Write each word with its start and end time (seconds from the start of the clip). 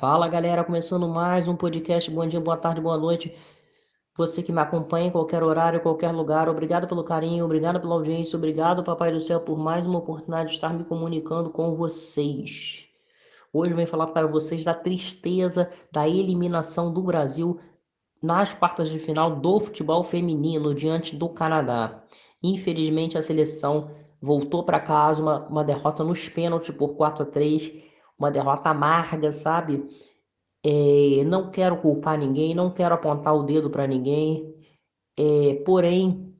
Fala 0.00 0.28
galera, 0.28 0.64
começando 0.64 1.06
mais 1.06 1.46
um 1.46 1.54
podcast. 1.54 2.10
Bom 2.10 2.26
dia, 2.26 2.40
boa 2.40 2.56
tarde, 2.56 2.80
boa 2.80 2.96
noite. 2.96 3.36
Você 4.16 4.42
que 4.42 4.50
me 4.50 4.58
acompanha 4.58 5.08
em 5.08 5.10
qualquer 5.10 5.42
horário, 5.42 5.82
qualquer 5.82 6.10
lugar, 6.10 6.48
obrigado 6.48 6.88
pelo 6.88 7.04
carinho, 7.04 7.44
obrigado 7.44 7.78
pela 7.78 7.96
audiência, 7.96 8.34
obrigado, 8.34 8.82
Papai 8.82 9.12
do 9.12 9.20
Céu, 9.20 9.40
por 9.40 9.58
mais 9.58 9.86
uma 9.86 9.98
oportunidade 9.98 10.48
de 10.48 10.54
estar 10.54 10.72
me 10.72 10.84
comunicando 10.84 11.50
com 11.50 11.76
vocês. 11.76 12.86
Hoje 13.52 13.72
eu 13.72 13.76
venho 13.76 13.88
falar 13.88 14.06
para 14.06 14.26
vocês 14.26 14.64
da 14.64 14.72
tristeza 14.72 15.70
da 15.92 16.08
eliminação 16.08 16.90
do 16.90 17.02
Brasil 17.02 17.60
nas 18.22 18.54
quartas 18.54 18.88
de 18.88 18.98
final 18.98 19.36
do 19.36 19.60
futebol 19.60 20.02
feminino 20.02 20.74
diante 20.74 21.14
do 21.14 21.28
Canadá. 21.28 22.02
Infelizmente, 22.42 23.18
a 23.18 23.22
seleção 23.22 23.90
voltou 24.18 24.64
para 24.64 24.80
casa, 24.80 25.20
uma, 25.20 25.46
uma 25.46 25.62
derrota 25.62 26.02
nos 26.02 26.26
pênaltis 26.26 26.74
por 26.74 26.94
4 26.94 27.24
a 27.24 27.26
3 27.26 27.89
uma 28.20 28.30
derrota 28.30 28.68
amarga, 28.68 29.32
sabe? 29.32 29.88
É, 30.62 31.24
não 31.24 31.50
quero 31.50 31.78
culpar 31.78 32.18
ninguém, 32.18 32.54
não 32.54 32.70
quero 32.70 32.94
apontar 32.94 33.34
o 33.34 33.42
dedo 33.42 33.70
para 33.70 33.86
ninguém, 33.86 34.54
é, 35.18 35.54
porém 35.64 36.34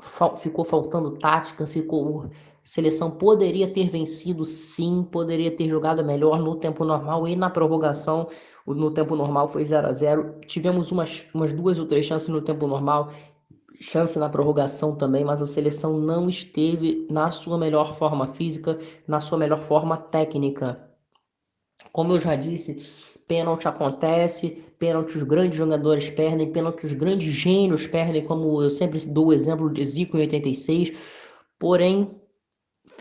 fal 0.00 0.36
ficou 0.36 0.64
faltando 0.64 1.18
tática, 1.18 1.66
ficou 1.66 2.24
a 2.24 2.30
seleção 2.64 3.10
poderia 3.10 3.72
ter 3.72 3.90
vencido 3.90 4.44
sim, 4.44 5.02
poderia 5.02 5.54
ter 5.54 5.68
jogado 5.68 6.04
melhor 6.04 6.40
no 6.40 6.56
tempo 6.56 6.84
normal 6.84 7.28
e 7.28 7.36
na 7.36 7.50
prorrogação 7.50 8.28
no 8.66 8.90
tempo 8.90 9.16
normal 9.16 9.48
foi 9.48 9.64
0 9.64 9.88
a 9.88 9.92
0 9.92 10.40
tivemos 10.46 10.92
umas, 10.92 11.26
umas 11.34 11.52
duas 11.52 11.78
ou 11.78 11.86
três 11.86 12.06
chances 12.06 12.28
no 12.28 12.42
tempo 12.42 12.66
normal 12.66 13.10
chance 13.80 14.18
na 14.18 14.28
prorrogação 14.28 14.96
também, 14.96 15.24
mas 15.24 15.42
a 15.42 15.46
seleção 15.46 15.98
não 15.98 16.28
esteve 16.28 17.06
na 17.10 17.30
sua 17.30 17.56
melhor 17.56 17.96
forma 17.96 18.26
física, 18.26 18.78
na 19.06 19.20
sua 19.20 19.38
melhor 19.38 19.62
forma 19.62 19.96
técnica. 19.96 20.87
Como 21.98 22.12
eu 22.12 22.20
já 22.20 22.36
disse, 22.36 22.76
pênalti 23.26 23.66
acontece, 23.66 24.64
pênalti 24.78 25.16
os 25.16 25.24
grandes 25.24 25.58
jogadores 25.58 26.08
perdem, 26.08 26.52
pênalti 26.52 26.86
os 26.86 26.92
grandes 26.92 27.34
gênios 27.34 27.88
perdem, 27.88 28.24
como 28.24 28.62
eu 28.62 28.70
sempre 28.70 29.04
dou 29.08 29.26
o 29.26 29.32
exemplo 29.32 29.68
de 29.68 29.84
Zico 29.84 30.16
em 30.16 30.20
86. 30.20 30.96
Porém, 31.58 32.08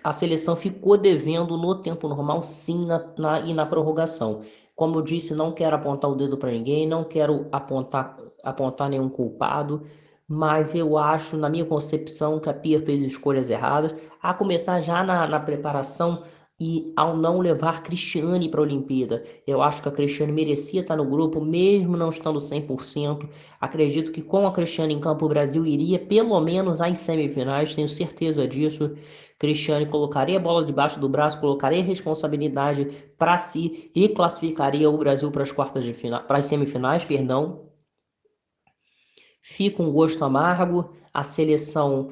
a 0.04 0.12
seleção 0.12 0.56
ficou 0.56 0.98
devendo 0.98 1.56
no 1.58 1.76
tempo 1.76 2.08
normal, 2.08 2.42
sim, 2.42 2.88
na, 2.88 3.06
na, 3.20 3.40
e 3.42 3.54
na 3.54 3.68
prorrogação. 3.68 4.42
Como 4.76 4.98
eu 4.98 5.04
disse, 5.04 5.36
não 5.36 5.52
quero 5.52 5.76
apontar 5.76 6.10
o 6.10 6.16
dedo 6.16 6.36
para 6.36 6.50
ninguém, 6.50 6.88
não 6.88 7.04
quero 7.04 7.46
apontar, 7.52 8.18
apontar 8.44 8.90
nenhum 8.90 9.10
culpado, 9.10 9.84
mas 10.28 10.74
eu 10.74 10.98
acho, 10.98 11.38
na 11.38 11.52
minha 11.52 11.66
concepção, 11.66 12.40
que 12.40 12.50
a 12.50 12.54
Pia 12.54 12.80
fez 12.80 13.04
escolhas 13.04 13.52
erradas, 13.52 13.94
a 14.20 14.34
começar 14.34 14.82
já 14.82 15.04
na, 15.04 15.28
na 15.28 15.40
preparação 15.40 16.24
e 16.60 16.92
ao 16.96 17.16
não 17.16 17.40
levar 17.40 17.84
Cristiane 17.84 18.50
para 18.50 18.60
a 18.60 18.64
Olimpíada. 18.64 19.24
Eu 19.46 19.62
acho 19.62 19.82
que 19.82 19.90
a 19.90 19.92
Cristiane 19.92 20.32
merecia 20.32 20.82
estar 20.82 20.96
no 20.96 21.06
grupo, 21.06 21.40
mesmo 21.40 21.96
não 21.96 22.10
estando 22.10 22.40
100%. 22.40 23.30
Acredito 23.62 24.12
que 24.12 24.24
com 24.24 24.48
a 24.48 24.52
Cristiane 24.52 24.94
em 24.94 25.00
campo, 25.00 25.26
o 25.26 25.30
Brasil 25.30 25.66
iria 25.66 26.00
pelo 26.00 26.40
menos 26.40 26.82
às 26.82 26.98
semifinais, 26.98 27.76
tenho 27.76 27.88
certeza 27.88 28.48
disso. 28.48 28.96
Cristiane 29.38 29.86
colocaria 29.86 30.38
a 30.38 30.42
bola 30.42 30.66
debaixo 30.66 31.00
do 31.00 31.08
braço, 31.08 31.40
colocaria 31.40 31.84
responsabilidade 31.84 32.88
para 33.20 33.38
si 33.38 33.92
e 33.94 34.10
classificaria 34.10 34.90
o 34.90 34.98
Brasil 34.98 35.30
para 35.32 35.44
as 35.44 35.52
quartas 35.52 35.84
de 35.84 35.94
final, 35.94 36.24
para 36.24 36.40
as 36.40 36.48
semifinais, 36.48 37.06
perdão. 37.06 37.68
Fica 39.44 39.82
um 39.82 39.92
gosto 39.92 40.26
amargo. 40.26 40.92
A 41.14 41.24
seleção 41.24 42.10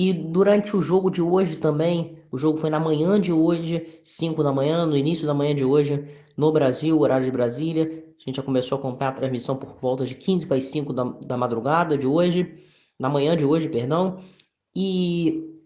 e 0.00 0.12
durante 0.12 0.76
o 0.76 0.80
jogo 0.80 1.10
de 1.10 1.20
hoje 1.20 1.56
também, 1.56 2.16
o 2.30 2.38
jogo 2.38 2.56
foi 2.56 2.70
na 2.70 2.78
manhã 2.78 3.20
de 3.20 3.32
hoje, 3.32 3.84
5 4.04 4.44
da 4.44 4.52
manhã, 4.52 4.86
no 4.86 4.96
início 4.96 5.26
da 5.26 5.34
manhã 5.34 5.52
de 5.52 5.64
hoje, 5.64 6.04
no 6.36 6.52
Brasil, 6.52 7.00
horário 7.00 7.24
de 7.24 7.32
Brasília. 7.32 7.82
A 8.16 8.22
gente 8.24 8.36
já 8.36 8.42
começou 8.44 8.76
a 8.76 8.78
acompanhar 8.78 9.10
a 9.10 9.14
transmissão 9.14 9.56
por 9.56 9.74
volta 9.80 10.06
de 10.06 10.14
15 10.14 10.46
para 10.46 10.56
as 10.56 10.66
5 10.66 10.92
da, 10.92 11.02
da 11.26 11.36
madrugada 11.36 11.98
de 11.98 12.06
hoje, 12.06 12.62
na 12.96 13.08
manhã 13.08 13.36
de 13.36 13.44
hoje, 13.44 13.68
perdão. 13.68 14.20
E 14.72 15.57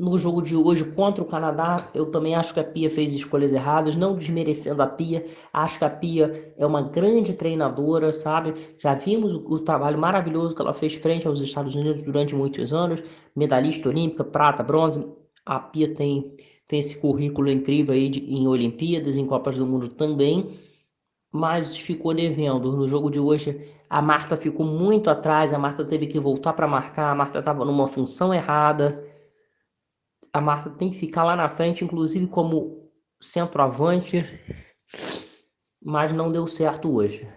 no 0.00 0.16
jogo 0.16 0.40
de 0.40 0.56
hoje 0.56 0.82
contra 0.92 1.22
o 1.22 1.26
Canadá, 1.26 1.86
eu 1.94 2.10
também 2.10 2.34
acho 2.34 2.54
que 2.54 2.60
a 2.60 2.64
Pia 2.64 2.88
fez 2.88 3.14
escolhas 3.14 3.52
erradas, 3.52 3.94
não 3.94 4.16
desmerecendo 4.16 4.82
a 4.82 4.86
Pia. 4.86 5.26
Acho 5.52 5.78
que 5.78 5.84
a 5.84 5.90
Pia 5.90 6.54
é 6.56 6.64
uma 6.64 6.80
grande 6.80 7.34
treinadora, 7.34 8.10
sabe? 8.10 8.54
Já 8.78 8.94
vimos 8.94 9.30
o, 9.44 9.58
trabalho 9.58 9.98
maravilhoso 9.98 10.56
que 10.56 10.62
ela 10.62 10.72
fez 10.72 10.94
frente 10.94 11.26
aos 11.26 11.38
Estados 11.42 11.74
Unidos 11.74 12.02
durante 12.02 12.34
muitos 12.34 12.72
anos, 12.72 13.04
medalhista 13.36 13.90
olímpica, 13.90 14.24
prata, 14.24 14.62
bronze. 14.62 15.06
A 15.44 15.60
Pia 15.60 15.92
tem, 15.94 16.34
tem 16.66 16.78
esse 16.78 16.98
currículo 16.98 17.50
incrível 17.50 17.94
aí 17.94 18.08
de, 18.08 18.20
em 18.20 18.48
Olimpíadas, 18.48 19.18
em 19.18 19.26
Copas 19.26 19.58
do 19.58 19.66
Mundo 19.66 19.88
também, 19.88 20.58
mas 21.30 21.76
ficou 21.76 22.14
devendo. 22.14 22.74
No 22.74 22.88
jogo 22.88 23.10
de 23.10 23.20
hoje, 23.20 23.70
a 23.90 24.00
Marta 24.00 24.34
ficou 24.34 24.64
muito 24.64 25.10
atrás, 25.10 25.52
a 25.52 25.58
Marta 25.58 25.84
teve 25.84 26.06
que 26.06 26.18
voltar 26.18 26.54
para 26.54 26.66
marcar, 26.66 27.10
a 27.10 27.14
Marta 27.14 27.40
estava 27.40 27.66
numa 27.66 27.86
função 27.86 28.32
errada 28.32 29.09
a 30.32 30.40
Marta 30.40 30.70
tem 30.70 30.90
que 30.90 30.96
ficar 30.96 31.24
lá 31.24 31.34
na 31.34 31.48
frente, 31.48 31.84
inclusive 31.84 32.26
como 32.26 32.88
centroavante, 33.20 34.24
mas 35.82 36.12
não 36.12 36.30
deu 36.30 36.46
certo 36.46 36.94
hoje. 36.94 37.28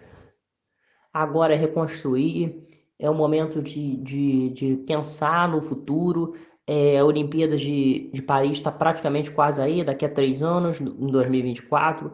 Agora 1.12 1.54
é 1.54 1.56
reconstruir, 1.56 2.66
é 2.98 3.08
o 3.08 3.14
momento 3.14 3.62
de, 3.62 3.96
de, 3.96 4.50
de 4.50 4.76
pensar 4.78 5.48
no 5.48 5.60
futuro. 5.60 6.34
É, 6.66 6.98
a 6.98 7.04
Olimpíada 7.04 7.56
de, 7.56 8.10
de 8.12 8.22
Paris 8.22 8.52
está 8.52 8.72
praticamente 8.72 9.30
quase 9.30 9.60
aí, 9.60 9.84
daqui 9.84 10.04
a 10.04 10.08
três 10.08 10.42
anos, 10.42 10.80
em 10.80 11.06
2024. 11.06 12.12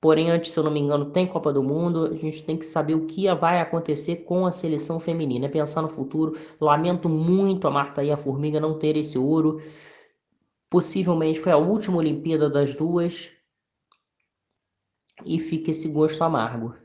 Porém, 0.00 0.30
antes, 0.30 0.52
se 0.52 0.58
eu 0.58 0.62
não 0.62 0.70
me 0.70 0.78
engano, 0.78 1.10
tem 1.10 1.26
Copa 1.26 1.52
do 1.52 1.62
Mundo. 1.62 2.04
A 2.04 2.14
gente 2.14 2.44
tem 2.44 2.56
que 2.56 2.64
saber 2.64 2.94
o 2.94 3.06
que 3.06 3.32
vai 3.34 3.60
acontecer 3.60 4.18
com 4.18 4.46
a 4.46 4.52
seleção 4.52 5.00
feminina. 5.00 5.46
É 5.46 5.48
pensar 5.48 5.82
no 5.82 5.88
futuro. 5.88 6.38
Lamento 6.60 7.08
muito 7.08 7.66
a 7.66 7.70
Marta 7.70 8.04
e 8.04 8.12
a 8.12 8.16
Formiga 8.16 8.60
não 8.60 8.78
ter 8.78 8.96
esse 8.96 9.18
ouro. 9.18 9.60
Possivelmente 10.70 11.40
foi 11.40 11.52
a 11.52 11.56
última 11.56 11.96
Olimpíada 11.96 12.50
das 12.50 12.74
duas 12.74 13.32
e 15.24 15.38
fica 15.38 15.70
esse 15.70 15.88
gosto 15.88 16.22
amargo. 16.22 16.76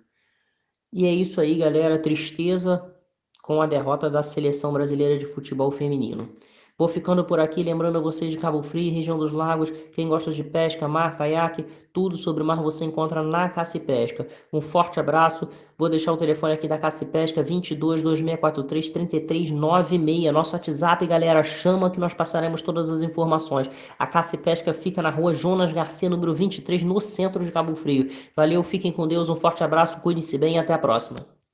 E 0.91 1.05
é 1.05 1.11
isso 1.11 1.41
aí, 1.41 1.57
galera. 1.57 2.01
Tristeza 2.01 2.93
com 3.41 3.61
a 3.61 3.67
derrota 3.67 4.09
da 4.09 4.23
seleção 4.23 4.71
brasileira 4.71 5.17
de 5.17 5.25
futebol 5.25 5.71
feminino. 5.71 6.33
Vou 6.75 6.87
ficando 6.87 7.23
por 7.23 7.39
aqui, 7.39 7.61
lembrando 7.61 7.99
a 7.99 8.01
vocês 8.01 8.31
de 8.31 8.37
Cabo 8.37 8.63
Frio, 8.63 8.91
região 8.91 9.15
dos 9.15 9.31
lagos, 9.31 9.69
quem 9.93 10.07
gosta 10.07 10.31
de 10.31 10.43
pesca, 10.43 10.87
mar, 10.87 11.15
caiaque, 11.15 11.63
tudo 11.93 12.17
sobre 12.17 12.41
o 12.41 12.45
mar 12.45 12.63
você 12.63 12.83
encontra 12.83 13.21
na 13.21 13.47
Caça 13.47 13.79
Pesca. 13.79 14.27
Um 14.51 14.59
forte 14.59 14.99
abraço, 14.99 15.47
vou 15.77 15.87
deixar 15.87 16.11
o 16.11 16.17
telefone 16.17 16.53
aqui 16.53 16.67
da 16.67 16.79
Caça 16.79 17.05
Pesca, 17.05 17.43
22 17.43 18.01
2643 18.01 18.89
3396, 18.89 20.33
nosso 20.33 20.55
WhatsApp, 20.55 21.05
galera, 21.05 21.43
chama 21.43 21.91
que 21.91 21.99
nós 21.99 22.15
passaremos 22.15 22.59
todas 22.63 22.89
as 22.89 23.03
informações. 23.03 23.69
A 23.99 24.07
Caça 24.07 24.35
Pesca 24.35 24.73
fica 24.73 24.99
na 24.99 25.11
rua 25.11 25.31
Jonas 25.31 25.71
Garcia, 25.71 26.09
número 26.09 26.33
23, 26.33 26.83
no 26.83 26.99
centro 26.99 27.45
de 27.45 27.51
Cabo 27.51 27.75
Frio. 27.75 28.07
Valeu, 28.35 28.63
fiquem 28.63 28.91
com 28.91 29.07
Deus, 29.07 29.29
um 29.29 29.35
forte 29.35 29.63
abraço, 29.63 30.01
cuide-se 30.01 30.39
bem 30.39 30.55
e 30.55 30.57
até 30.57 30.73
a 30.73 30.79
próxima. 30.79 31.33